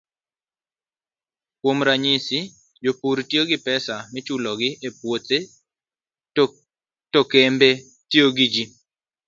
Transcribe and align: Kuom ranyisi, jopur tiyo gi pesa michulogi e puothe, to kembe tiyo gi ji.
Kuom 1.59 1.77
ranyisi, 1.87 2.39
jopur 2.83 3.17
tiyo 3.29 3.43
gi 3.49 3.57
pesa 3.65 3.95
michulogi 4.13 4.69
e 4.87 4.89
puothe, 4.99 5.37
to 7.13 7.19
kembe 7.31 7.69
tiyo 8.09 8.27
gi 8.37 8.47
ji. 8.53 8.63